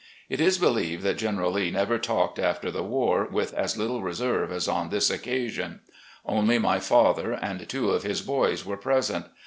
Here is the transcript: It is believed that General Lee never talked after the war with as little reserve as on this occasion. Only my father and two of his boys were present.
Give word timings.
It 0.29 0.41
is 0.41 0.57
believed 0.57 1.03
that 1.03 1.19
General 1.19 1.51
Lee 1.51 1.69
never 1.69 1.99
talked 1.99 2.39
after 2.39 2.71
the 2.71 2.81
war 2.81 3.27
with 3.31 3.53
as 3.53 3.77
little 3.77 4.01
reserve 4.01 4.51
as 4.51 4.67
on 4.67 4.89
this 4.89 5.11
occasion. 5.11 5.81
Only 6.25 6.57
my 6.57 6.79
father 6.79 7.33
and 7.33 7.69
two 7.69 7.91
of 7.91 8.01
his 8.01 8.23
boys 8.23 8.65
were 8.65 8.77
present. 8.77 9.27